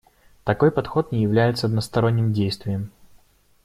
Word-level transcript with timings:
Такой 0.45 0.71
подход 0.71 1.11
не 1.11 1.21
является 1.21 1.67
односторонним 1.67 2.33
действием. 2.33 2.89